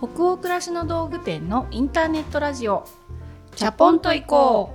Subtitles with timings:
[0.00, 2.86] 北欧暮らしの道具店のインターネットラジオ。
[3.54, 4.74] チャポンと行こ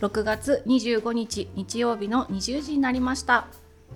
[0.00, 0.04] う。
[0.04, 3.46] 6月25日日曜日の20時になりました。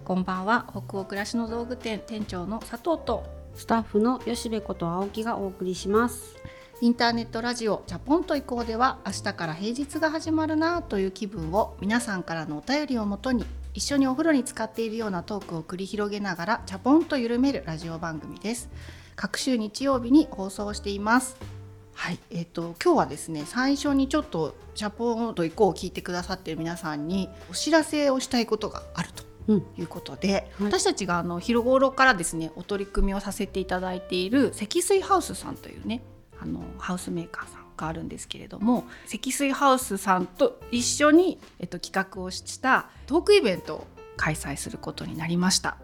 [0.04, 0.66] こんばんは。
[0.71, 3.24] 北欧暮らしの道具店店長の佐藤と。
[3.56, 6.37] スタッフの吉部こと青木がお送りします。
[6.81, 13.45] インターネットラジオチャポンと行こうでは明日から平日が始まるなという気分を皆さんからのお便りをもとに
[13.75, 18.71] 一緒にお風呂に使っているようなトークを繰り広げながらチャポンと緩めるラジオ番組です
[19.21, 21.37] 各週日曜日に放送しています。
[21.92, 29.10] はい、えっ、ー、と今日はですね最初にちょっとチャポンと行こうを聞いてくださっている皆さんにお知らせをしたいことがある
[29.46, 36.01] ということで、うんはい、私たちがあの昼頃からですねお取り組みをさせていただいている積水ハウスさんというね
[36.41, 45.77] あのハウスメーカーさんがあるんですけれども積水ハウスさんと一緒に、えっと、企画をしたトークイベントを開催することになりました。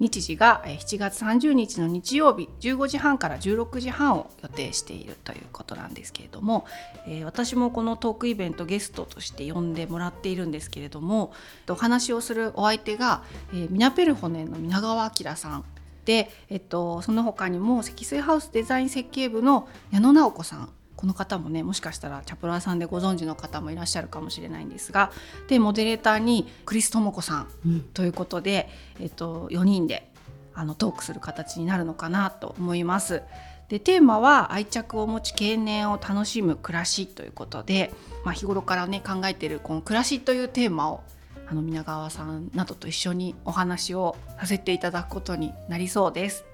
[0.00, 6.66] 日時が7月30日の日曜日15時半から16時半を予定しているということなんですけれども、
[7.06, 11.32] えー、私もこのトークイベントゲストとして呼んでもらっているんですけれども
[11.68, 15.64] お話をするお相手が、えー、ミナペルホネの皆川明さん
[16.04, 20.68] で、えっと、その他にも積水ハウスデザイン設計部の矢野直子さん
[21.04, 25.12] この方もねもしかしたらチャプラーさんでご存知の方もいらっしゃるかもしれないんですが
[25.48, 30.10] でモデレーターにクリス智子さんということで、うん、えっと、4人で
[30.54, 33.22] あのトークする形になるのかなと思います。
[33.68, 37.92] でテーマは愛着を持ち経年を楽しむ暮らしということで、
[38.24, 41.02] まあ、日頃からね考えているこの暮らしというテーマを
[41.46, 46.46] あの皆川さんなどと一緒にお話をさせていただくことになりそうです。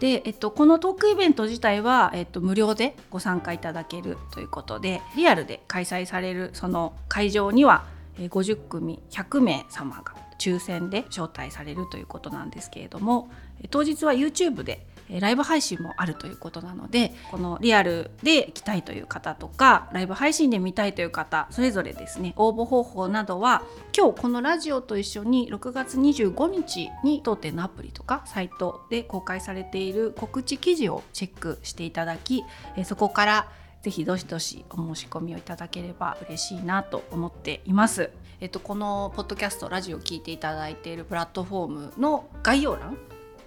[0.00, 7.84] で、えっと、このトークイベント自体は、えっと、無料でご参加いただけるということでリアルで開催されるその会場には
[8.18, 13.30] 50組100名様が抽選で招待されるということなんですけれども
[13.70, 23.62] 当日は YouTube でライブ配信もあるということなのでこのリアルで来たいという方とかライブ配信で見たいという方それぞれですね応募方法などは
[23.96, 32.44] 今日このラジオと一緒に6月25日に当店のアプリとかサイトで公開されている告知記事をチェックしていただき
[32.84, 33.48] そこから
[33.82, 38.10] ぜひどしどしお申し込みをいただければ嬉しいなと思っています。
[38.40, 42.98] えっと、このポッドキャストラジオを聞いていただいているプラットフォームの概要欄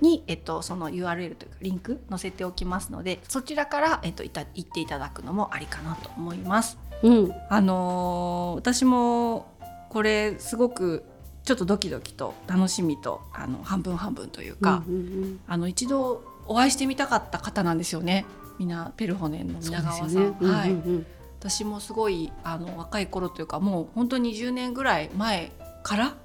[0.02, 6.78] に、えっと、その URL というかリンク載せておきますのでそちらから、えっと、いた行っていただくのもありかなと思います。
[7.02, 9.54] うん、あのー、私も
[9.90, 11.04] これすごく
[11.44, 18.26] ちょっとドキドキと楽しみとあの半分半分というか、うんうんうん、あの一度お会いしてみたかった方なんですよね。
[18.58, 20.14] みんなペルホネンの皆川さん。
[20.14, 21.06] ねはい、うんうんうん、
[21.40, 25.52] 私もすごいあの若い頃というかもう本当に20年ぐらい前
[25.84, 26.16] から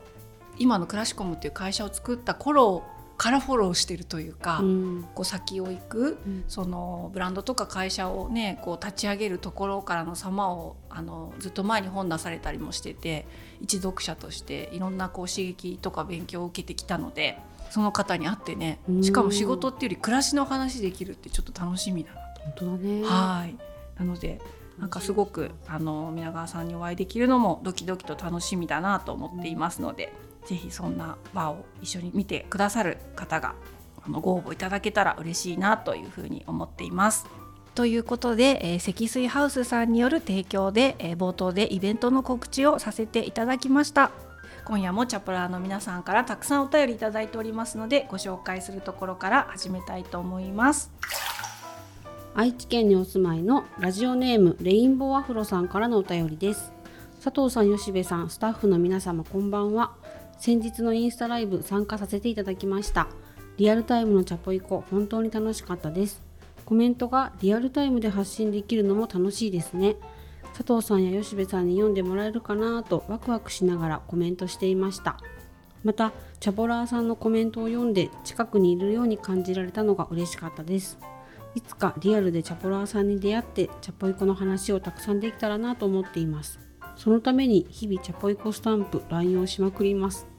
[0.59, 2.83] 今のクラシコムっていう会社を作った頃
[3.17, 13.27] からフォローしてるというか、うん、こう先を行く、うん、そのブランドとか会社をねこう立ち上げるところからの様をあのずっと前に本出されたりもしてて
[13.61, 17.39] 一読者としていろんなこう刺激とか勉強を受けてきたので
[17.71, 22.43] その方に会ってねしかも仕事っていうより暮らしの話できるってちょっと楽しみだなと。
[22.43, 23.03] 本当だね。
[23.05, 23.57] はい。
[23.99, 24.41] なので
[24.79, 30.13] なんかすごくあの皆川さんにお会いできるのもドキドキと楽しみだなと思っていますので、
[30.47, 33.55] ぜひそんな場を一緒に見てくださる方が
[34.07, 37.27] あのご応募いただけたら嬉しいなというふうに思っています。
[37.75, 44.13] ということで、えー、積水ハウスさんによる提供で、えー、冒頭でイベントの告知をさせていただきました。
[44.65, 50.93] 今夜もチャプラーの皆さんからたくさんお便りいただいておりますのでご紹介するところから始めたいと思います。
[52.37, 56.73] 愛知県にお住まいのラジオネームレインボーアフロさんからのお便りです。
[57.23, 59.93] 佐藤さん吉部さんスタッフの皆様こんばんは
[60.45, 63.09] 先日のインスタライブ参加させていただきました。
[63.57, 66.21] リアルタイムのチャポイコ本当に楽しかったです。
[66.67, 69.97] コメントがリアルタイムで発信できるのも楽しいですね。
[70.55, 75.17] 佐藤さんや吉部さんに読んでもらえるかなとワクワクしながらコメントしていました。
[75.83, 80.99] またチャポラーさんのコメントを読んで近くにいるように感じられたのが嬉しかったです。
[81.55, 86.59] いつかリアルでチャポラーさんに出会ってチャポイコの話をたくさんできたらなと思っています。
[86.97, 90.34] そのために日々チャポイコスタンプ乱用しまくります。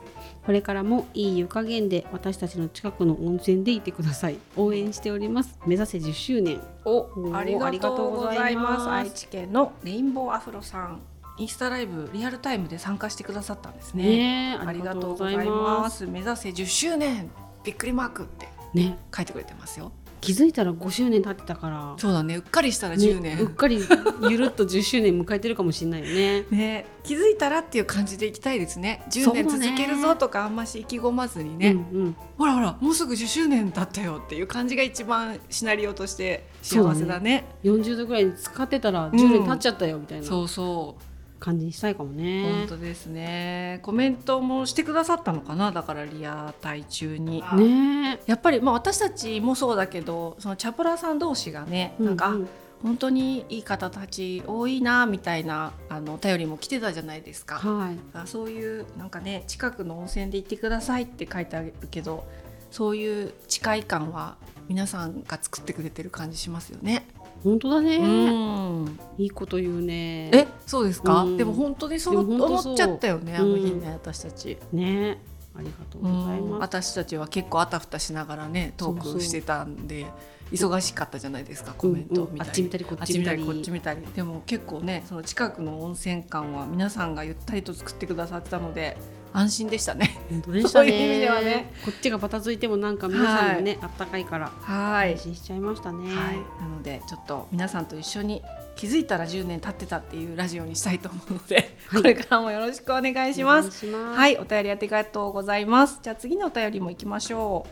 [0.46, 4.38] これからもいい湯加減で私たちの近くの温泉でいてください。
[4.56, 5.58] 応援しております。
[5.66, 6.62] 目指せ10周年。
[6.86, 8.88] おありがとうございます。
[8.88, 11.02] 愛知県のレインボーアフロさん。
[11.38, 14.04] インスタライブリアルタイムで参加してくださったんですね。
[14.04, 16.06] ねありがとうございます。
[16.06, 17.32] 目指せ10周年。
[17.64, 19.00] びっくりマークってね。
[19.16, 19.92] 書いてくれてますよ。
[20.26, 21.94] 気づいたら5周年経ってたから。
[21.98, 22.38] そうだね。
[22.38, 23.80] うっかりしたら10年、ねうっかり
[24.30, 26.46] ゆるっと10周年迎えてるかもしれないよね。
[26.52, 29.04] ね気づいたらっていう感じでいきたいですね。
[29.10, 32.16] 10年続けるぞとかあんまし意気込まずにね、うんうん。
[32.38, 42.44] ほらほらもうすぐ10周年経ったよっていう感じが一番シナリオとして幸せだね40度ぐらいに使ってたら10年経っちゃったよみたいなそうそう感じにしたいかもね。
[42.44, 43.80] 本当ですね。
[43.84, 45.72] コメントもしてくださったのかな？
[45.72, 47.44] だからリアタイ中に。
[47.56, 48.20] ね。
[48.26, 52.48] やっぱりまあ私たちもそうだけどそのチャプラーさん同士がね、なんかうう
[52.82, 57.56] 本当にいい方たち多いなみたいなあのお便りも来てたじゃないですか。
[57.56, 57.98] はい。
[58.14, 62.26] あそういうなんかね近くの温泉で行ってくださいって書いてあるけど
[62.72, 64.36] そういう近い感は
[64.68, 67.08] 皆さんが作ってくれてる感じしますよね。
[67.46, 69.00] 本当だね、うん。
[69.20, 70.32] いいこと言うね。
[70.34, 71.38] えそうですか、うん。
[71.38, 73.82] でも本当にそう思っちゃったよねあの日うん。
[73.82, 74.58] ね、私たち。
[74.74, 75.20] ね。
[75.56, 80.06] ありがとうございます、私たちは結構あたふたしながらねトークしてたんで
[80.52, 82.28] 忙しかったじゃないですかコメントうん。
[82.30, 84.02] うん見たり、あっち見たりこあっち見たりりこっち見たり。
[84.16, 88.98] でも結構ねその近くの温泉館は皆さんがゆったりと作ってくださってたので
[89.36, 90.18] 安心でしたね。
[90.30, 90.90] 本当でしたね。
[90.90, 91.70] そういう意味ではね。
[91.84, 95.12] こっちがバタついてもなんか皆さんがね、あったかいからはい。
[95.12, 98.42] 安心しちゃいましたね、はい、なのでちょっと皆さんと一緒に
[98.78, 102.02] 気づいたら10年経ってたっていうラジオにしたいと思うので、 はい。
[102.02, 103.86] これからもよろしくお願いします。
[103.86, 106.00] はい、お便りありがとうございます。
[106.02, 107.68] じゃあ次のお便りも行きましょ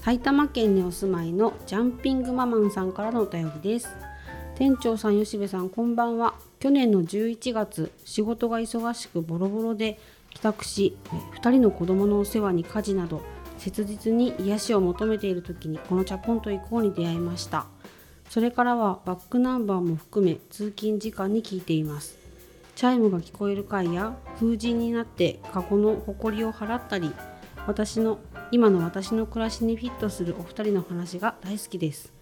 [0.00, 3.88] 埼玉県にお住まいのジャンピングママンさんからのお便りです。
[4.56, 6.34] 店長さん吉部さんこんばんは。
[6.60, 9.98] 去年の11月仕事が忙しくボロボロで
[10.34, 10.96] 帰宅し
[11.40, 13.22] 2人の子供のお世話に家事など
[13.58, 17.66] 切実に癒しを求めている時にこのチャポンと行こうに出会いました。
[18.28, 22.18] それからはバックナンバーも含め通勤時間に聞いています。
[22.74, 27.12] チャイムが聞こえる回や風神になって過去の誇りを払ったり
[27.68, 28.18] 私の
[28.50, 32.12] 今の私の暮らしにフィットするお二人の話が大好きです。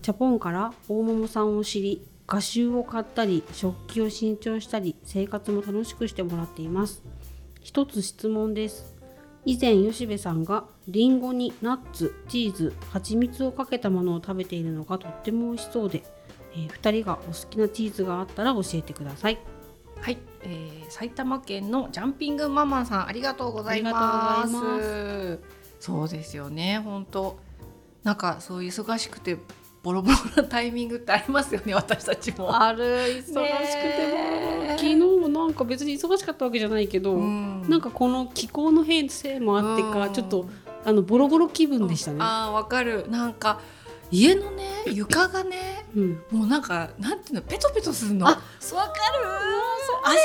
[0.00, 7.02] チャポンから大桃さんを知り画集を買ったり食器を新調したり生活も楽しくしてもらっています。
[7.60, 8.96] 一つ質問です。
[9.44, 16.02] 以前吉部さんがリンゴにナッツチーズ蜂蜜をかけたものを食べているのがとっても美味しそうで、
[16.52, 19.34] えー、2人がお好きなチーズがあったら教えてください。
[19.34, 19.38] う
[20.00, 25.40] はい、えー、埼玉県のジャンピングママさんありがとうございます。
[25.80, 27.38] そうですよね、本当。
[28.02, 29.36] なんかそう忙しくて
[29.82, 32.60] ボロボロなタイミングってありますよね、私たちも。
[32.60, 35.17] ある忙しくても、ね昨日も
[35.48, 37.64] なんか別に忙しかったわけじゃないけど、うん。
[37.70, 40.12] なんかこの気候の変性もあってか、うん。
[40.12, 40.46] ちょっと
[40.84, 42.18] あのボロボロ気分でしたね。
[42.20, 43.06] あーわかる。
[43.08, 43.58] なんか
[44.10, 48.28] 家のね床がねうん、もうなんかなんていうのペトペトするの。
[48.28, 48.42] あわかる。
[50.04, 50.16] 足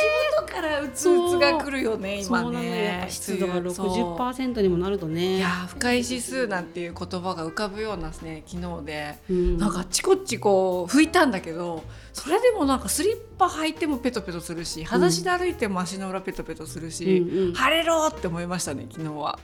[0.41, 3.01] 元からうつうつが来るよね今ね。
[3.05, 3.87] ぱ湿度がそう
[4.17, 5.39] 60%にもなるといね。
[5.39, 17.53] やー不快指数なんていう言葉が浮かぶようなね昨日で、うん、なんかあっちこっちこう拭いたんだけどそれでもなんかスリッパ履いてもペトペトするし裸足で歩いても足の裏ペトペトするし、うんうん。
[17.53, 19.39] 晴れろって思いましたね昨日は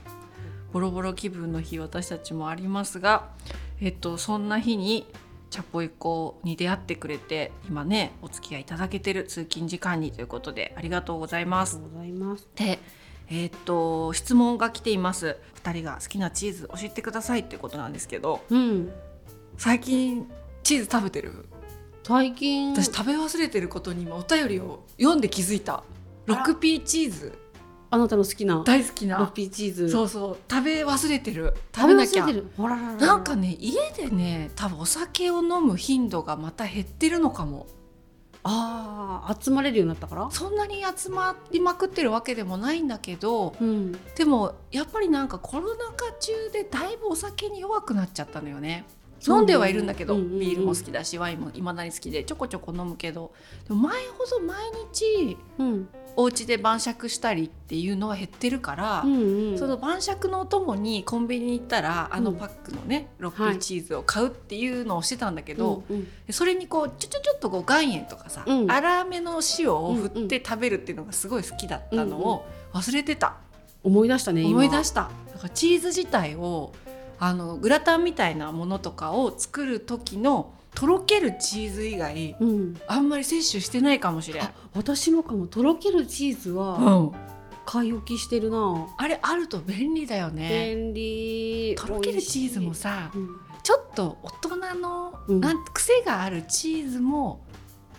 [0.72, 3.28] ボロボロ気分の日私たちもありますが
[3.80, 5.06] えっとそんな日に
[5.50, 11.76] チャポイコに出会ってくれて今ねお付き合いいただけてる通勤時間にということでありがとうございます。
[11.76, 12.48] ありがとうございます。
[12.54, 12.78] で
[13.28, 15.36] えっと質問が来ています。
[15.62, 18.92] 2人が好きなチーズ教えてくださいってことなんですけどうん、
[19.58, 20.30] 最近
[20.62, 21.46] チーズ食べてる？
[22.04, 22.72] 最近。
[22.72, 25.82] 私食べ忘れてることに今お便りを読んで気づいた。
[26.26, 27.38] 6P チーズ
[27.90, 29.18] あなたの好きな大好きな。
[29.18, 29.90] ロッピーチーズ。
[29.90, 30.38] そうそう。
[30.48, 31.54] 食べ忘れてる。
[31.74, 32.22] 食べなきゃ。
[32.22, 32.50] 食べ忘れてる。
[32.56, 37.66] ほららららなんかね家でね多分お酒を飲む頻度がまた減ってるのかも。
[38.42, 40.30] ああ集まれるようになったから？
[40.30, 48.86] そんなに集まりまくってるわけでもないんだけどうん、でもやっぱりなんかコロナ禍中でだいぶお酒に弱くなっちゃったのよね。
[49.28, 50.40] 飲んではいるんだけど、うんうんうん。
[50.40, 53.30] ビールも好きだしワインもいまだに好きでちょこちょこ飲むけど。
[53.68, 54.56] でも前ほど毎
[54.90, 55.88] 日うん、
[56.20, 66.32] お家で晩酌したりっていうのは減ってるから、うん、うん、その晩酌のお供にコンビニに行ったらあのパックのね、ロッピーチーズを買うっていうのをしてたんだけど、うんうん。
[66.32, 68.68] それにこうちょちょちょっとこう岩塩とかさ、うん。
[68.68, 73.36] 粗めの塩を振うんうんって食べるっていうのがすごい好きだったのを忘れてた、
[73.82, 75.10] 思い出したね今思い出した。
[75.32, 76.72] だからチーズ自体を
[77.18, 84.44] あのグラタンみたいなものとかを作る時のとろけるチーズ以外うん、あんまり摂取してないかもしれん。
[84.44, 84.52] あ。
[84.74, 87.12] 私もかもとろけるチーズはうん、
[87.66, 90.74] 買い置きしてるな、あれあると便利だよね。
[90.74, 91.74] 便利。
[91.76, 93.28] とろけるチーズもさうん。
[93.62, 95.40] ちょっと大人の、うん。
[95.40, 97.44] なん癖があるチーズも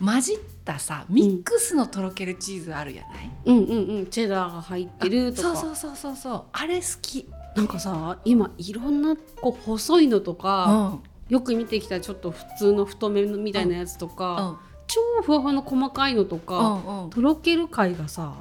[0.03, 4.07] 混じったさミックスのとろけるチーズあるやない、うんうんうん。
[4.07, 5.55] チェダーが入ってるとか。
[5.55, 6.43] そうそうそうそうそう。
[6.51, 7.29] あれ好き。
[7.55, 10.99] なんかさ今いろんなこう細いのとか、
[11.31, 18.33] よく見てきたちょっと普通の太めのみたいなやつとか、超ふわふわの細かいのとか、とろける貝がさ、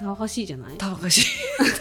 [0.00, 0.78] 騒がしいじゃない？
[0.78, 1.26] 騒がし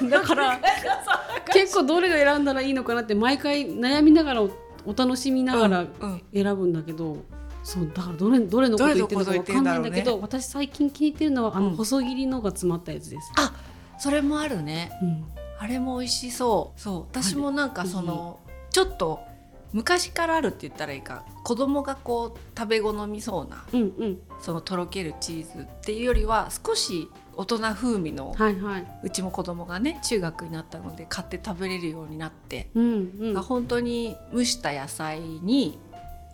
[0.01, 0.09] い。
[0.11, 0.59] だから
[1.53, 4.49] 結構どれが選んだらいいのかなって毎回悩みながらお
[4.93, 5.85] 楽しみながら
[6.33, 7.19] 選ぶんだけど、
[7.63, 13.53] そうだからどれどれのこと言ってるのか分かんないんだけど、ね、私最近気に入ってるのはあの細切りのが詰まったやつです、うん、あ
[13.97, 15.23] それもあるね、うん、
[15.59, 16.81] あれも美味しそう。
[16.81, 17.01] そう。
[17.03, 18.39] 私もなんかその
[18.71, 19.21] ちょっと
[19.73, 21.23] 昔からあるって言ったらいいか。
[21.43, 35.79] 子供がこう食べ好みそうな、うんうん、そのとろけるチーズっていうよりは少し大人風味の、はいはい、うちも子供がね中学になったので買って食べれるようになって、うんうん、本当に蒸した野菜に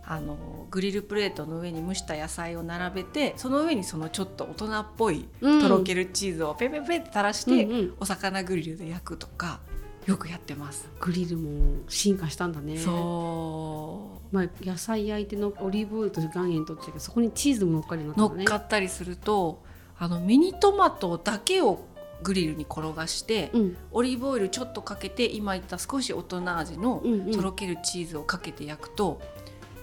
[0.04, 9.60] あのグリルプレートの上に蒸した野菜を並べてその上にそのちょっと大人っぽいとろけるチーズをペペペって垂らして、うんうん、お魚グリルで焼くとか
[10.08, 10.88] よくやってます。
[11.00, 12.78] グリルも進化したんだね。
[12.78, 14.34] そう。
[14.34, 19.62] まあ野菜焼いてのオリーブオイルと岩塩とってけどそこにチーズも乗っかりな、ね、乗っかったりすると
[19.98, 21.84] あのミニトマトだけを
[22.22, 29.20] グリルに転がして、うん、オリーブオイルちょっとかけて今言った少し大人味のとろけるチーズをかけて焼くと、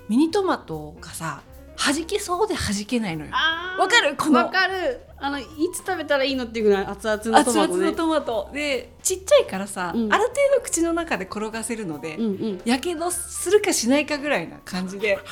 [0.10, 1.44] ミニトマトがさ
[1.78, 3.32] 弾けそうで弾けないのよ。
[3.32, 4.16] わかる？
[4.16, 5.02] このわかる。
[5.18, 8.50] あのいつ食べたらいいのっていうぐらい熱々のトマト、ね、熱々のトマト。
[8.54, 12.18] でちっちゃいからさ、うん、ある程度口の中で転がせるので
[12.66, 15.24] やけどするかしないかぐらいな感じでって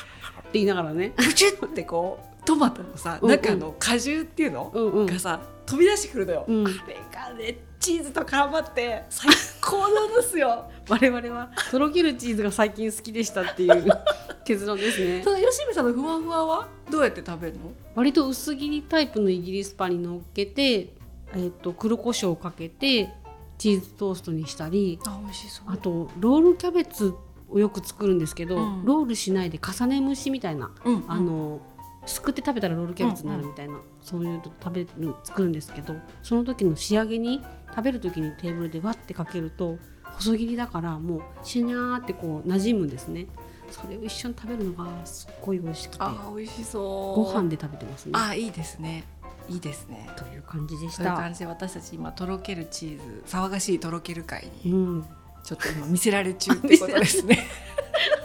[0.54, 1.10] 言いながらね。
[1.16, 6.44] プチュッてこうトマトのさ、中の果汁っていうの、うんうん、がさ飛び出してくるのよ。
[6.46, 10.70] うん、あれがねチーズと絡まって最高なんですよ。
[10.88, 13.84] 我々はとろけるチーズが最近好きでしたっていう
[14.46, 15.22] 結論ですね。
[15.22, 17.72] その吉見さんのふわふわはどうやって食べるの？
[17.94, 23.12] 割と薄切りタイプのイギリスパンに乗っけて、えーと、黒胡椒をかけて
[23.58, 25.66] チーズトーストにしたりあ美味しそう。
[25.70, 27.12] あとロールキャベツ
[27.50, 31.60] をよく作るんですけど、うん、ロールしないで重ね蒸しみたいな、うんうん、あの
[32.06, 39.78] すくって食べたらロールキャベツになるみたいな、うんうん、そういうと食べる作るんですけどその時の仕上げに食べる時にテーブルでわってかけると
[40.16, 43.26] 細切りだからもうシュニャーってこう馴染むんですね。
[43.70, 46.82] それを一緒に食べるのがすっごい美味しくてあ美味しそう。
[47.24, 48.12] ご飯で食べてますね。
[48.14, 49.04] あいいですね。
[49.48, 50.08] いいですね。
[50.16, 51.02] という感じでした。
[51.04, 55.04] という感じで私たち今とろけるチーズ騒がしいとろける会に、うん、
[55.42, 57.46] ちょっと今見せられ中ってことですね。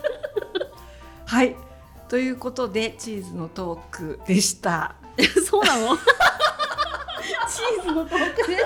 [1.25, 1.55] はい
[2.09, 4.95] ということでチーズのトークでした。
[5.47, 5.95] そうなの？
[7.47, 8.63] チーズのトークです。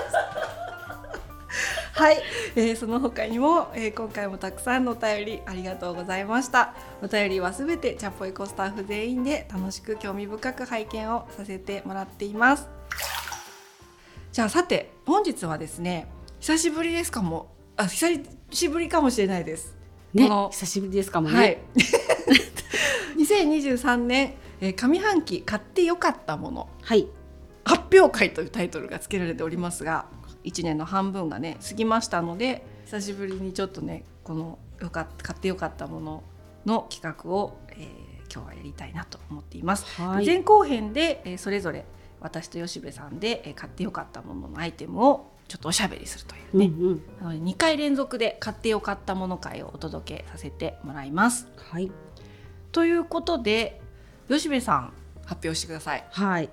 [1.93, 2.23] はい、
[2.55, 6.73] えー、その他にも、えー、今回もたくさんのお便りありがとうございました。
[7.01, 12.67] お便りはすべてチャポイコスタッフ全員で楽しく興味深く拝見をさせてもらっています。
[14.31, 16.07] じゃあさて本日はですね
[16.39, 17.51] 久しぶりですかも。
[17.75, 19.75] あ久しぶりかもしれないです。
[20.13, 21.57] ね久しぶりですかもね、はい、
[23.41, 27.07] 2023年、えー、上半期買ってよかったもの、はい、
[27.65, 30.05] 発表会というタイトルが付けられておりますが
[30.43, 36.23] 1年の半分がね過ぎましたので久しぶりにちょっとねこのよか買ってよかったもの
[36.65, 39.85] の企画を、えー、今日はやりたいなと思っています。
[40.01, 41.85] はい、前後編で、えー、それぞれ
[42.19, 51.47] 私と吉部さんで、えー、買ってよかったもののアイテムをちょっとおしゃべりするというね、うんうん、なので2回連続で買ってよかったもの会をお届けさせてもらいます。
[51.57, 51.91] はい、
[52.73, 53.79] ということで
[54.27, 54.93] 吉部さん。
[55.25, 56.05] 発表してください。
[56.11, 56.49] はい。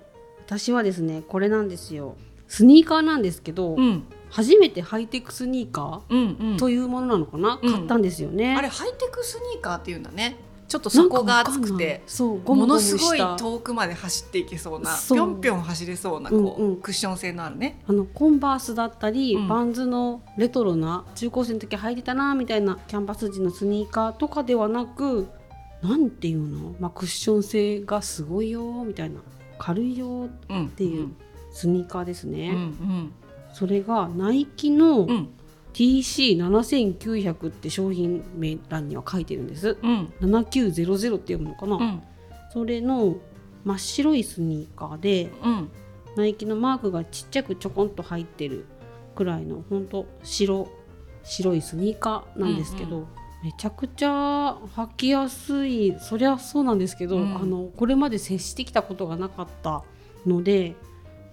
[0.47, 2.17] 私はですねこれなんですよ。
[2.47, 7.69] スニーカーなんですけど、うん、初めてハイテクスニーカーというものなのかな、うん。
[7.69, 10.37] うん、買ったんですよね、あれハイテクスニーカーっていうんだね。
[10.69, 16.69] ちょっと底が厚くてそうものすごい遠くまで走っていけそうなぴょんぴょん走れそうなこう、うん。
[16.69, 17.83] うん、クッション性のあるね。
[17.89, 25.29] あのコンバースだったり、うん、バンズのレトロな中高生の時履いてたなみたいなキャンバス地のスニーカーとかではなく
[25.83, 29.21] なんていうの、まあ、クッション性がすごいよみたいな。
[29.61, 30.29] 軽いよ
[30.67, 31.13] っていう
[31.53, 32.51] スニーカーですね。
[32.51, 33.13] うんうん、
[33.53, 35.07] それがナイキの
[35.75, 39.77] TC7900 って商品名欄には書いてるんです。
[39.83, 42.03] うん、7900って読むのかな、うん、
[42.53, 43.17] それの
[43.65, 45.71] 真っ白いスニーカーで、うん、
[46.17, 48.65] ナイキのマークがちっちゃくちょこんと入ってる
[49.15, 50.69] くらいのほんと白
[51.23, 53.09] 白いスニーカーなんですけど、うんうん、
[53.43, 55.97] めちゃくちゃ履きやすい。
[55.99, 59.83] そりゃそうなんですけど、うん、あのこれまで接してきたことがなかった
[60.27, 60.75] ので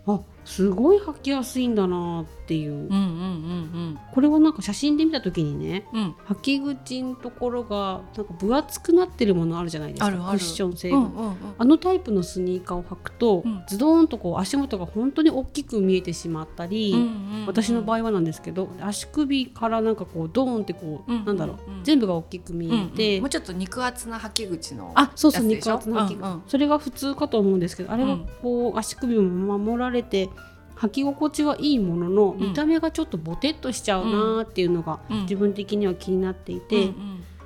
[0.05, 6.01] あすごい履きやすいんだなっていう、うんうんうんこれはなんか写真で見た時にねうん。
[6.01, 10.05] うん履き口のところがなんか分厚くなってるものあるじゃないですか。
[10.07, 10.39] あるある。
[10.39, 11.35] クッション性が、うんうんうん。
[11.57, 13.63] あのタイプのスニーカーを履くと、うん。
[13.67, 17.07] ズドーンとこう足元が本当に大きく見えてしまったり、うんうん
[17.41, 23.21] うん私の場合はなんですけど足首からなんかこうドーンってこう、うんなんだろう、うん全部が大きく見えて、うんうん。
[23.21, 26.43] もうちょっと肉厚な履き口のあそうそう肉厚な履き口、うんうん。
[26.47, 28.27] それが普通かと思うんですけどあれはうん。
[28.41, 30.29] こう足首も守られて
[30.77, 32.39] 履き心地はいいものの、うん。
[32.49, 35.21] 見た目がちょっとボテっとしちゃうなっていうのがうん。
[35.21, 36.93] 自分的には気になっていて、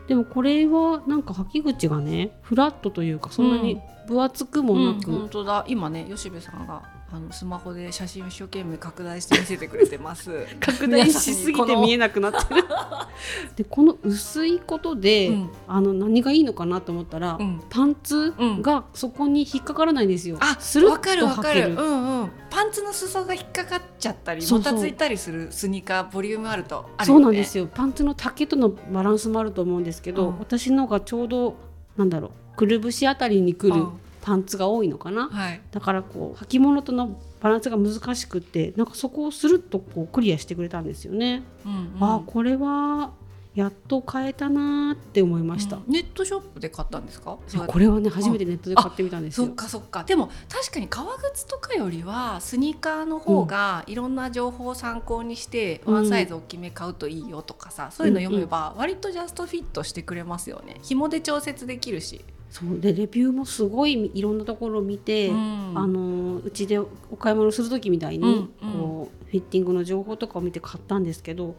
[0.08, 3.80] でもこれはなんか履き口がねフラットというかそんなに
[4.12, 5.66] 分厚くもなく、うん本当だ。
[5.68, 6.82] 今ね吉部さんが
[7.14, 10.46] あのスマホで写真を一生懸命拡大して見せてくれてます。
[10.60, 12.64] 拡大しすぎて見えなくなってる。
[13.56, 15.50] でこの薄いことで、うん。
[15.68, 17.62] あの何がいいのかなと思ったら、うん。
[17.70, 21.76] パンツがそこに引っかからないんですよ、あスルッわかるとわか履ける。
[21.76, 22.32] るうんうん。
[22.50, 27.68] パンツの裾が引っかかっちゃったりもたついたりするスニーカーボリュームあるとあるそうなんですよ。
[27.68, 30.40] パンツの丈とのバランスもあると思うんですけど、うん。
[30.40, 31.56] 私のがちょうど
[31.98, 33.92] なんだろうくるぶしあたりにくるうん
[34.24, 35.62] パンツが多いのかな、はい。
[35.72, 42.04] だからこう履物とのバランスが難しくってなんかそこをスルッとこうクリアしてくれたんですよね、うんうん。
[42.04, 43.14] ああこれは
[43.56, 45.92] やっと買えたなーって思いました、うん。
[45.92, 47.40] ネットショップで買ったんですか？
[47.52, 49.48] いやこれはね初めてネットで買ってみたんですよ。
[49.48, 50.04] そっかそっか。
[50.04, 55.94] でも確かに革靴とかよりはスニーカーの方がいろんな情報を参考にして、うん。
[55.96, 60.78] ワンサイズ大きめ買うといいよとかさそういうの読めば割とジャストフィットしてくれますよね。
[60.84, 62.80] 紐で調節できるし、そう。
[62.80, 65.74] でレビューもすごいいろんなところを見て、うん。
[65.76, 66.86] あのうちでお
[67.18, 68.80] 買い物する時みたいに、うんうん。
[68.80, 71.56] こうフィッティングの情報とかを見て買ったんですけど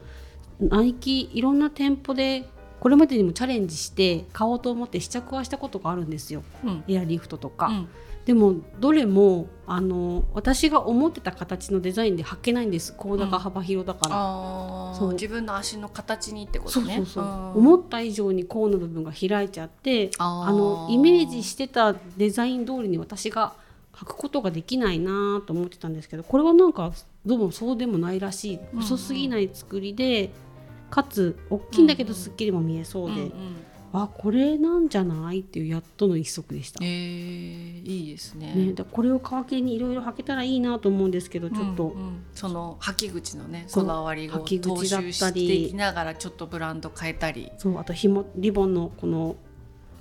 [0.61, 2.47] ナイキいろんな店舗で
[2.79, 6.43] これまでにもチャレンジして買おうと思って試着はしたことがあるんですよ。
[6.63, 6.85] うん。
[6.87, 7.89] エアリフトとか、うん
[8.25, 12.95] でもどれもあの私が思ってた形のデザインで履けないんです。
[12.97, 15.09] 高高幅広だから、あそう。
[15.11, 16.97] ー自分の足の形にってことね。
[16.97, 17.53] そうそうそう、ん。
[17.55, 23.55] 思った以上に甲の部分が開いちゃってあのイメージしてたデザイン通りに私が
[23.95, 26.93] 履くことができないなと思ってたんですけどこれはなんか
[27.27, 28.57] どうもそうでもないらしい。
[28.57, 28.83] うんうん。
[28.83, 30.31] 細すぎない作りで、
[30.91, 33.33] かつ大きいんだけどすっきりも見えそうで、うんうん
[33.95, 35.41] あこれなんじゃない？
[35.41, 36.81] っていうやっとの一足でした。
[36.83, 38.55] えー、いいですね。
[38.55, 49.37] ね、でこれを皮切りにいろいろ履けたらいいなと思うんですけどちょっと、うんうんその履き口のねこだわりを踏襲していきながらちょっとブランド変えたり、そうあと紐リボンのこの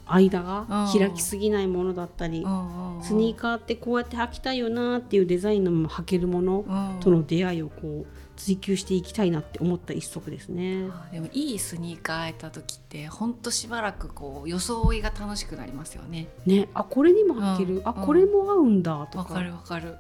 [0.05, 0.99] 間がうん。
[0.99, 6.99] 開きすぎないものだったり、うんうんスニーカーってこうやって履きたいよなっていうデザインのまま履けるものうん。
[7.01, 8.07] との出会いをこう
[8.45, 10.89] 追求していきたいなって思った一足ですね。
[11.11, 16.27] でもいいスニーカー会えた時ってほんとしばらくこう装いが楽しくなりますよね。
[16.47, 17.99] ねあこれにも履ける、あうん。
[17.99, 19.33] うんこれも合うんだとか。
[19.33, 19.95] わかるわかる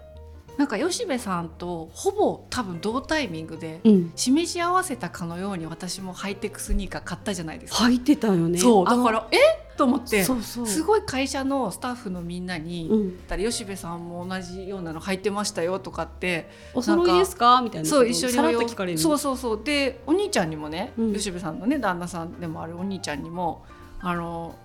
[0.57, 8.59] なんか吉部さんとほぼ多分同タイミングでうん、示し合わせたかのように私もハイテクスニーカー買ったじゃないですか、履いてたよね。
[8.59, 8.85] そう。
[8.85, 9.37] だからえ？
[9.77, 10.23] と思って。
[10.23, 17.61] すごい会社のスタッフのみんなに、うん、吉部さんも同じようなの履いてましたよとかってお揃いですか？
[17.63, 17.89] みたいな。
[17.89, 19.61] そう一緒にさらっと聞かれるそうそうそう。
[19.63, 21.13] でお兄ちゃんにもね、うん。
[21.13, 23.65] 吉部さんのね旦那さんでもあるお兄ちゃんにも
[24.01, 24.55] あの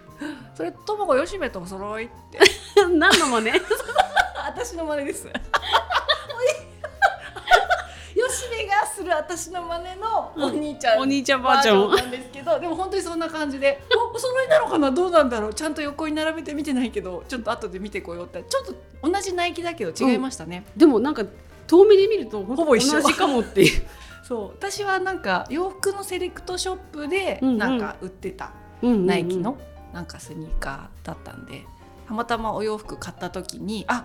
[0.54, 2.38] それともこ吉部とお揃いって。
[2.96, 3.52] 何のもね
[4.54, 5.26] 私の真似です。
[8.14, 14.90] 吉部がする私の真似のお兄ちゃん、お兄ちゃんバージョンなんですけどでも本当にそんな感じでおお揃いなのかな。
[14.90, 15.54] どうなんだろう。
[15.54, 18.44] ちゃんと横に並べて見てないけどちょっと後で見てこようって。
[18.44, 18.74] ちょっと
[19.10, 21.24] 同じナイキだけど違いましたね、でもなんか
[21.66, 23.00] 遠目で見るとほほぼ一緒。
[23.00, 23.82] 同じかもっていう。
[24.22, 24.48] そう。
[24.50, 27.58] 私はなんか洋服のセレクトショップでうんうん。
[27.58, 28.52] なんか売ってた。
[28.82, 29.06] うんうんうん。
[29.06, 29.56] ナイキの
[29.92, 31.64] なんかスニーカーだったんで。
[32.06, 34.04] たまたまお洋服買った時にあ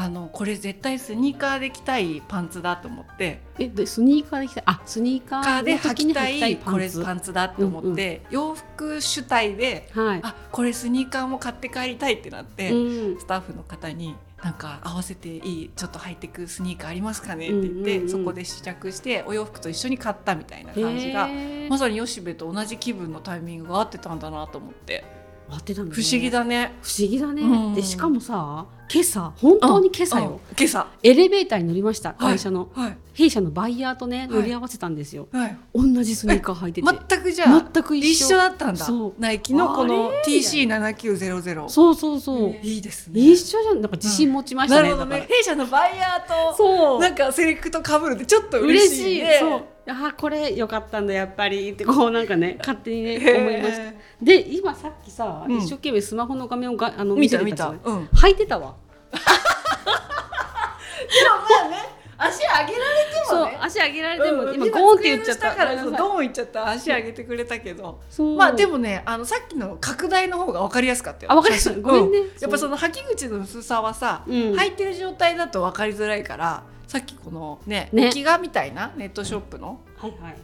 [0.00, 3.40] あのこれ絶対スニーカーで着たいパンツだと思って。
[3.58, 4.64] えでスニーカーで着たい？
[4.66, 10.20] あスニーカカーで履きたいいこれパンツパンツだと思って、洋服主体ではい。
[10.22, 18.08] あこれスニーカーも買って帰りたいってなって、うんスタッフの方になんか合わせていいちょっとハイテクスニーカーありますかねって言って、うんうんうん。
[18.08, 21.28] そこで試着してお洋服と一緒に買ったみたいな感じが
[21.68, 25.04] まさに吉部と同じ気分のタイミングが合ってたんだなと思って
[25.50, 26.02] 合ってたんだね。
[26.02, 26.72] 不思議だね。
[26.82, 27.74] 不思議だね、うん。
[27.74, 30.56] でしかもさ今朝本当に今朝よ、うん。
[30.56, 30.86] 今朝。
[31.02, 32.96] エレベーターに乗りました会社の、はい。
[33.12, 34.32] 弊社のバイヤーとねい。
[34.32, 35.56] 乗り合わせたんですよ、はい。
[35.74, 36.88] 同じスニーカー履いてて。
[37.08, 38.26] 全くじゃあ全く一緒。
[38.26, 38.84] 一緒だったんだ。
[38.84, 39.12] そう。
[39.18, 43.20] ナイキのこのあれ TC7900 そうそうそう、いいですね。
[43.20, 43.80] 一緒じゃん。
[43.80, 45.28] なんか自信持ちましたね、なるほどだから。
[45.28, 47.00] ね弊社のバイヤーとそう。
[47.00, 49.22] なんかセレクトかぶるってちょっと嬉嬉しいしい。
[49.22, 51.72] ねそうあこれ良かったんだやっぱり。
[51.72, 53.92] ってこうなんかね勝手にね思いました。
[54.22, 55.56] で今さっきさ、うん。
[55.58, 57.90] 一生懸命スマホの画面をがあの見てたじゃないた。
[57.90, 58.04] うん。
[58.06, 58.74] 履いてたわ。
[61.64, 62.78] あね足上げられて
[63.28, 65.54] そうもね足上げられても、うん今ゴーンって言っちゃった。
[65.54, 65.92] からそう。
[65.92, 66.68] ドーンいっちゃった。
[66.68, 68.00] 足上げてくれたけど。
[68.36, 71.32] まあでもねあのさっきの拡大の方が分かりやすかったよ。
[71.32, 71.80] あわかりやすい。
[71.80, 72.18] ごめんね。
[72.18, 74.34] うやっぱその履き口の薄さはさ、うん。
[74.54, 78.06] 履いてる状態だと分かりづらいからさっきこのねね。
[78.06, 79.80] 置き画みたいなネットショップの。
[79.96, 80.36] はいはい。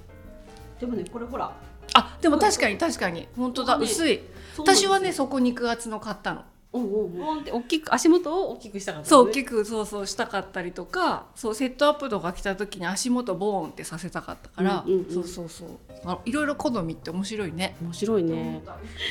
[0.78, 1.52] でもねこれほら。
[1.94, 3.26] あでも確かに確かに。
[3.36, 3.78] 本当だ。
[3.78, 3.84] ね。
[3.84, 4.20] 薄い。
[4.56, 6.42] 私はねそこ肉厚の買ったの
[6.74, 7.40] うんうんうん。
[7.40, 15.12] って大きく足元を大きくしたかったそう大きくそうそうしたかったりとかそうセットアップとか来た時に足元ボーンってさせたかったから、うんうんうん。
[15.12, 15.68] そうそうそう。
[16.04, 17.76] あいろいろ好みって面白いね。
[17.80, 18.62] 面白いね。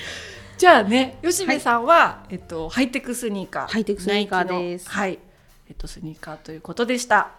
[0.57, 3.67] じゃあね吉部さんは、えっと、ハイテクスニーカー。
[3.67, 4.89] ハイテクスニーカーです。
[4.89, 5.19] はい。
[5.67, 7.31] えっとスニーカーということでした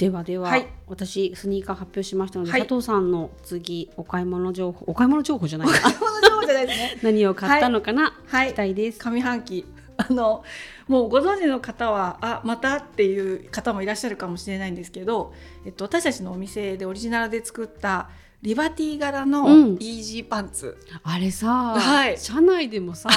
[0.00, 0.66] ではでは、はい。
[0.86, 2.62] 私スニーカー発表しましたので、はい。
[2.62, 5.74] 佐藤さんの次お買い物情報お買い物情報じゃないな。
[5.92, 6.98] この情報じゃないですね。
[7.04, 8.48] 何を買ったのかな、はい。
[8.48, 8.98] 聞きたいです。
[8.98, 9.66] 上半期。
[9.98, 10.42] あの
[10.88, 15.34] もうご存知の方はあまたっていう方もいらっしゃるかもしれないんですけど、
[15.66, 18.08] えっと、私たちのお店でオリジナルで作った
[18.42, 19.72] リバティ柄のうん。
[19.74, 22.16] イージーパンツ、あれさ、はい。
[22.18, 23.10] 社内でもさ、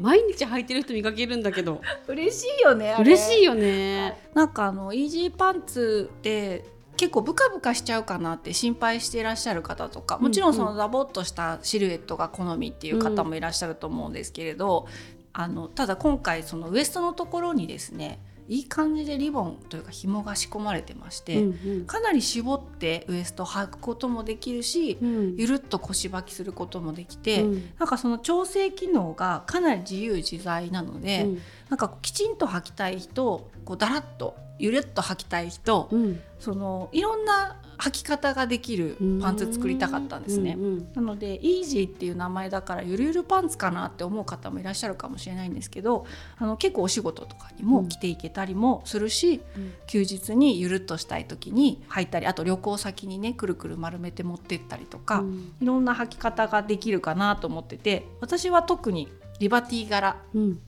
[0.00, 1.82] 毎日履いてる人見かけるんだけど。
[2.08, 3.12] 嬉しいよねあれ。
[3.12, 4.30] 嬉しいよね。
[4.34, 6.64] なんかあのイージーパンツって
[6.96, 14.86] 結構ブカブカしちゃうかなって心配していらっしゃる方とかもちろんそのダボっとしたシルエットが好みっていう方もいらっしゃると思うんですけれど、
[15.34, 18.20] あのただ今回そのウエストのところにですね
[18.52, 25.16] いい感じでリボンというか紐が仕込まれてまして、うんかなり絞ってウエスト履くこともできるし、うん。
[25.16, 27.70] うんゆるっと腰履きすることもできて、うん。
[27.78, 31.38] なんかその調整機能がかなり自由自在なので、うん。
[31.70, 36.20] なんかきちんと履きたい人こうだらっとゆるっと履きたい人、うん。
[36.38, 40.54] そのいろんな履き方ができるパンツ作りたかったんですね。
[40.56, 49.72] うんうんなのでイージーっていう名前だからゆるゆるパンツかなって思う方もいらっしゃるかもしれないんですけどあの結構お仕事とかにも着ていけたりもするし、うん。
[49.86, 55.52] 休日にゆるっとしたい時に履いたりあと旅行先にねくるくる丸めて持ってったりとか、うん。
[55.60, 59.08] いろんな履き方ができるかなと思ってて私は特に
[59.40, 60.60] リバティ柄うん。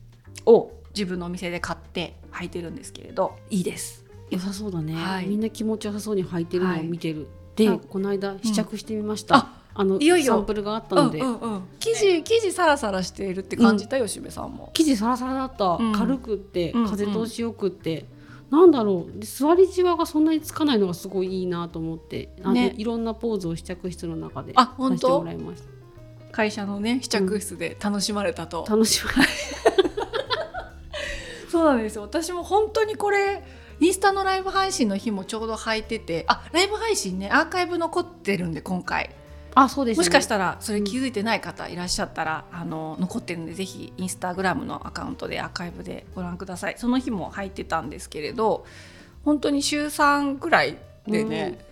[0.47, 4.04] を自分のお店で買って履いてるんですけれどいいです。
[4.35, 5.27] 良さそうだね、はい。
[5.27, 10.35] みんな気持ちよさそうに履いてるのを見てる、はいでこの間試着してみました、ああのいよいよ。
[10.35, 13.97] サンプルがあったので、うんうんうん、生地生地サラサラしているって感じた？
[13.97, 14.73] よ、しべさんも。
[14.75, 15.93] 生地サラサラだった、うん。
[15.93, 16.91] 軽くってうんうん。
[16.91, 18.07] 風通しよくって、
[18.51, 19.21] なんだろう。
[19.21, 22.31] で座りじわがそんなにつかないのがすごいいいなと思って。
[22.45, 22.75] ね。
[22.77, 25.69] いろんなポーズを試着室の中であさせて本当もらいました。
[26.33, 29.01] 会社のね試着室で楽しまれたと、楽し
[31.55, 32.03] そうなんですよ。
[32.03, 33.41] 私も本当にこれ
[33.79, 39.11] インスタのライブ配信の日もちょうど履いててあライブ配信ねアーカイブ残ってるんで今回。
[39.55, 46.75] あそうです、ね、もしかしたらそれ気づいてない方いらっしゃったら、あの残ってるんでぜひインスタグラムのアカウントでアーカイブでご覧ください。
[46.77, 48.67] その日も履いてたんですけれど
[49.25, 51.65] 本当に週3ぐらいでね、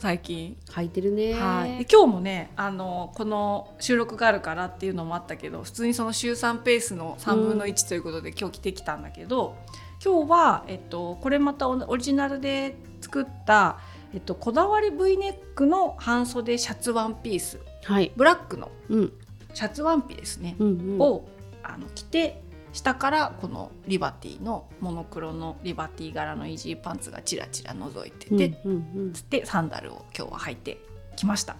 [0.00, 0.56] 最近。
[0.70, 1.34] 履いてるね。
[1.34, 9.56] はい、で今日もねあのこの収録があるからっていうのもあったけど普通にその週3ペースの3分の1ということで、今日着てきたんだけど
[10.02, 13.78] 今日は、えっと、これまたオリジナルで作った、
[14.14, 17.60] えっと、こだわり V ネックの半袖シャツワンピース。
[17.84, 18.10] はい。
[18.16, 19.12] ブラックのうん。
[19.52, 20.98] シャツワンピですね、うんうん。
[21.00, 21.28] を
[21.62, 30.78] あの着て下からこのリバティのモノクロのリバティ柄のイージーパンツがちらちら覗いてて、うんうんつってサンダルを今日は履いて
[31.16, 31.56] きました。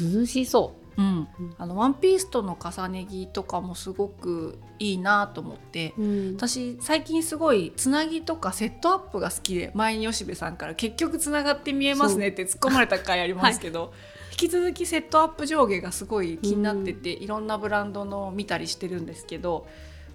[0.00, 1.02] うん、涼しそう。
[1.02, 1.28] ん。
[1.38, 1.54] うん。
[1.58, 13.92] あのワンピースとの重ね着とかもすごくいいなと思ってう、うん、私最近すごいつなぎとかセットアップが好きで前に吉部さんから「結局つながって見えますね」って突っ込まれた回ありますけど、
[14.32, 19.66] 引き続きセットアップ上下がすごい気になってて、いろんなブランドの見たりしてるんですけど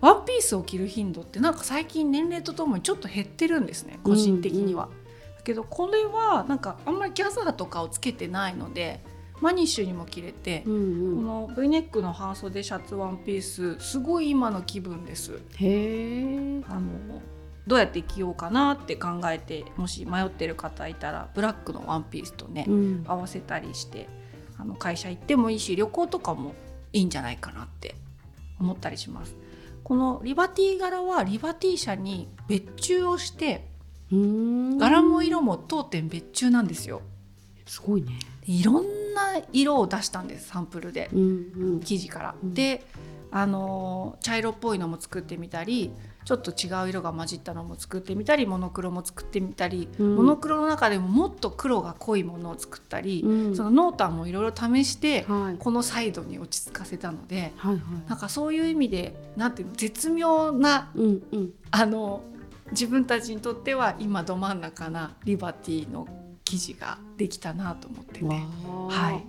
[0.02, 4.90] ワンピースを着る頻度ってなんか最近年齢とともにちょっと減ってるんですね個人的には。
[5.38, 9.02] だけどこれはなんかあんまりギャザーとかをつけてないので
[9.42, 10.64] マニッシュにも着れて。
[10.66, 11.16] うんうん。
[11.16, 15.40] この V ネックの半袖シャツワンピースすごい今の気分です。
[15.56, 17.22] へえあの
[17.68, 23.04] どうやって着ようかなって考えてもし迷ってる方いたらブラックのワンピースとね、うん。
[23.08, 24.10] 合わせたりして
[24.58, 26.54] あの会社行ってもいいし旅行とかも
[26.92, 27.96] いいんじゃないかなって
[28.60, 29.36] 思ったりします
[29.90, 33.66] このリバティ柄はリバティ社に別注をして
[34.12, 34.78] うん。
[34.78, 37.02] 柄も色も当店別注なんですよ。
[37.66, 38.20] すごいね。
[38.46, 38.84] いろん
[39.16, 41.10] な色を出したんですサンプルで。
[41.12, 41.26] うんう
[41.78, 41.80] ん。
[41.80, 42.36] 生地から。
[42.42, 42.54] うん。
[42.54, 42.86] で
[43.32, 45.92] あのー茶色っぽいのも作ってみたり
[46.26, 50.16] ちょっと違う色が混じったのも作ってみたりモノクロも作ってみたり、うん。
[50.16, 53.56] モノクロの中でももっと黒が濃いものを作ったり、うん。
[53.56, 55.58] その濃淡もいろいろ試して、はい。
[55.58, 57.82] このサイドに落ち着かせたのではいはい。
[58.10, 61.54] なんかそういう意味でなんていうの絶妙なうんうん。
[61.72, 62.22] あの
[62.72, 66.08] 自分たちにとっては今ど真ん中なリバティの
[66.46, 68.88] 生地ができたなと思ってわて、あ。
[68.90, 69.26] はい、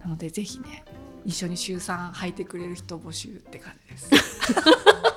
[0.00, 0.84] なのでぜひね
[1.24, 4.10] 一緒に週3履いてくれる人募集って感じです。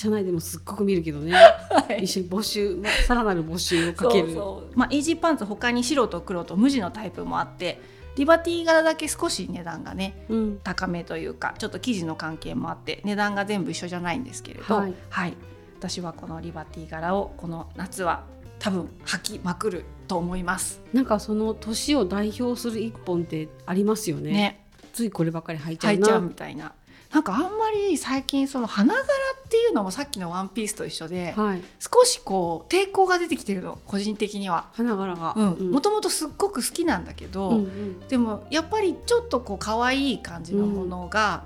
[0.00, 1.32] 社内でもすっごく見るけどね。
[1.34, 2.04] はい。
[2.04, 4.28] 一緒に募集まさらなる募集をかける。
[4.28, 4.78] そうそう。
[4.78, 7.78] まあ、イージーパンツ他に白と黒と無地のタイプもあって
[8.16, 10.60] リバティ柄だけ少し値段がねうん。
[10.64, 15.34] 高めというかちょっと生地の関係もあって値段が全部一緒じゃないんですけれど、ははいい。
[15.78, 18.24] 私はこのリバティ柄をこの夏は
[18.58, 20.80] 多分履きまくると思います。
[20.94, 24.32] なんかその年を代表する一本ってありますよね。
[24.32, 24.66] ね。
[24.94, 25.98] ついこればっかり履いちゃうな。
[25.98, 26.72] 履いちゃうみたいな。
[27.12, 29.04] なんかあんまり最近その花柄
[29.50, 31.62] っていうのもさっきのワンピースと一緒ではい。
[31.80, 34.68] 少しこう抵抗が出てきてるの個人的には。
[34.74, 35.34] 花柄が。
[35.36, 35.72] うん。
[35.72, 38.00] もともとすっごく好きなんだけど、うんうん。
[38.06, 41.42] でもやっぱりちょっとこう可愛い感じのものが、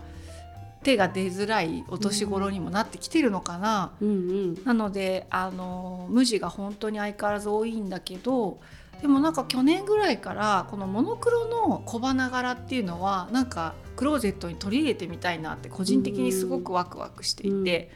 [0.82, 4.64] 手が出づらいお年頃にもなってきてるのかな、うんうん。
[4.64, 8.58] なのであの無地が本当に相変わらず多いんだけど
[9.04, 17.90] でもなんか去年ぐらいからこのモノクロの小花柄っていうのはなんかクローゼットに取り入れてみたいなって個人的にすごくワクワクしていて、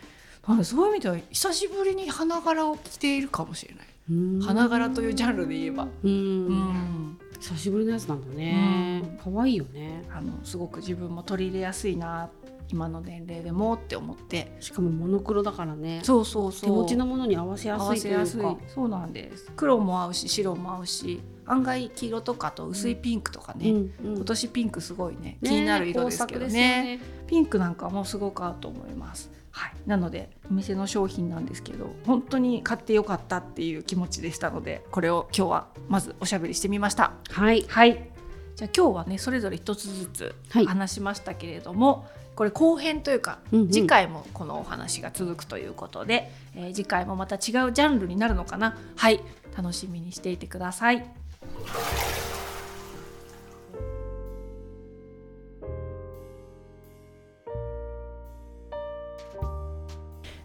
[0.47, 4.41] なのでそういう意味では久しぶりに花柄を着ているかもしれない、うん。
[4.43, 5.89] 花柄というジャンルで言えば。
[6.05, 6.11] うん。
[6.11, 7.19] うん。
[7.41, 9.03] 久しぶりのやつなんだね。
[9.25, 9.35] うん。
[9.35, 10.03] 可愛いよね。
[10.13, 12.29] あのすごく自分も取り入れやすいな
[12.71, 14.55] 今の年齢でもって思って。
[14.61, 16.01] しかもモノクロだからね。
[16.03, 16.71] そうそうそう。
[16.71, 18.41] 手持ちのものに合わせや合すいといわせやすい。
[18.41, 19.51] うかそうなんです。
[19.57, 24.17] 黒も合うし白も合うし案外黄色とかと薄いピンクとかね、うんうん。
[24.17, 25.21] 今年ピンクすごいね。
[25.21, 26.99] ね気になる色ですけどね。
[26.99, 29.31] ですよピンクなんかもすごく合うと思います。
[29.51, 37.13] はい、なのでお店の商品なんですけど本当に買ってよかったっていう気持ちでしたのでこれを今日はまずおしゃべりしてみました。
[37.31, 37.65] はい。
[37.67, 38.11] はい。
[38.55, 40.67] じゃあ今日はねそれぞれ一つずつはい。
[40.67, 42.07] 話しましたけれども、
[42.39, 43.69] これ後編というか、うんうん。
[43.69, 48.79] 次回もこのお話が続くということで、えー次回もまた違うジャンルになるのかな？
[48.95, 49.21] はい。
[49.57, 51.05] 楽しみにしていてください。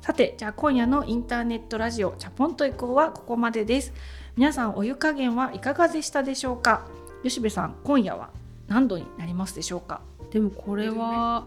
[0.01, 3.93] さてじゃあ今夜のインターネットラジオチャポンと移行はここまでです。
[4.35, 6.87] 皆さんお湯加減はいかがでしたでしょうか？
[7.21, 8.31] 吉部さん今夜は
[8.67, 10.01] 何度になりますでしょうか？
[10.31, 11.45] でもこれは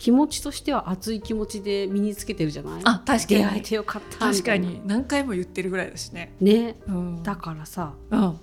[0.00, 2.80] 気持ちとしては熱い気持ちで身につけてるじゃない？
[2.84, 3.38] あ確かに。
[3.40, 4.80] 出会えてよかった確かに。
[4.86, 6.34] 何回も言ってるぐらいだしね。
[6.40, 6.76] ね。
[6.88, 7.22] うん。
[7.22, 8.38] だからさうん。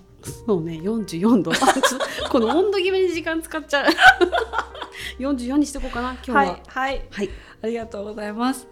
[0.46, 1.50] そうね44度。
[2.30, 3.86] この温度決めに時間使っちゃう。
[5.20, 6.36] 44にしてこうかな今日は。
[6.36, 7.02] はいはい。
[7.10, 7.30] はい、
[7.62, 8.68] ありがとうございます。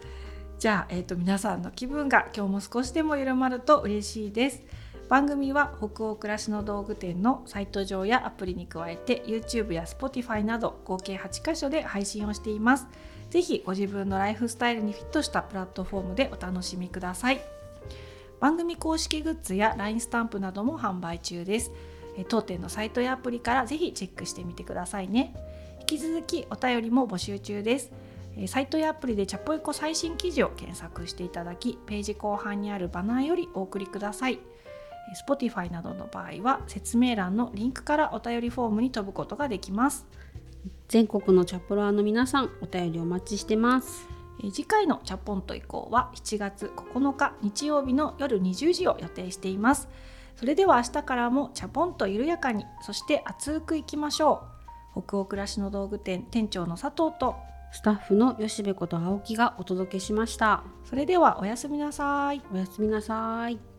[0.59, 4.63] じゃあ、えー、と皆さんの気分が今日も少しでも緩まると嬉しいです
[5.09, 12.89] 番組は北欧暮らしの道具店のサイト上やアプリに加えて YouTube や Spotify など合計8カ所で配信をしています。
[13.31, 17.41] ぜひご自分のライフスタイルにフィットしたプラットフォームでお楽しみください。
[18.41, 21.71] 番組公式グッズや LINE スタンプなども販売中です。
[22.29, 25.35] 当店のサイトやアプリからぜひチェックしてみてくださいね。
[25.81, 27.93] 引き続きお便りも募集中です。
[28.49, 34.41] サイトやアプリでチャポエコ最新記事を検索していただきページ後半にあるバナーよりお送りください。
[35.15, 40.07] Spotify などの場合は説明欄のリンクからお便りフォームに飛ぶことができます。
[40.89, 44.09] 全国のチャプラーの皆さんお便りお待ちしてます。
[44.43, 49.89] えー次回のチャポンと以降は7月9日日曜日の夜20時を予定しています。
[50.37, 54.43] それでは明日からもチャポンと緩やかにそして熱くいきましょ
[54.95, 55.03] う。
[55.03, 57.37] 北欧暮らしの道具店店長の佐藤と
[57.73, 60.63] スタッフの吉部こと青木がお届けしました。
[60.85, 62.43] それではおやすみなさい。
[62.53, 63.76] おやすみなさい